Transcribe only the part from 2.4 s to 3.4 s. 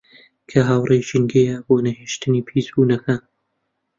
پیسبوونەکان